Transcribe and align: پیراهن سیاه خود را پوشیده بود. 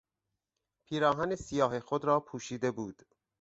پیراهن 0.85 1.35
سیاه 1.35 1.79
خود 1.79 2.05
را 2.05 2.19
پوشیده 2.19 2.71
بود. 2.71 3.03